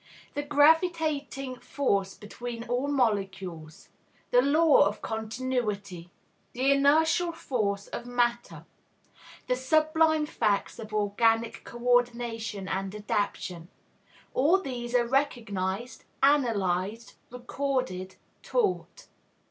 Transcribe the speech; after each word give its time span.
The 0.33 0.41
gravitating 0.41 1.57
force 1.59 2.15
between 2.15 2.63
all 2.63 2.87
molecules; 2.87 3.89
the 4.31 4.41
law 4.41 4.87
of 4.87 5.03
continuity; 5.03 6.09
the 6.53 6.71
inertial 6.71 7.31
force 7.31 7.85
of 7.89 8.07
matter; 8.07 8.65
the 9.45 9.55
sublime 9.55 10.25
facts 10.25 10.79
of 10.79 10.91
organic 10.91 11.63
co 11.63 11.77
ordination 11.77 12.67
and 12.67 12.95
adaptation, 12.95 13.69
all 14.33 14.59
these 14.59 14.95
are 14.95 15.05
recognized, 15.05 16.05
analyzed, 16.23 17.13
recorded, 17.29 18.15
taught. 18.41 19.05